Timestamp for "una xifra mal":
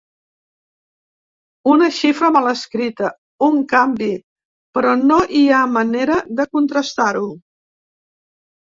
1.73-2.49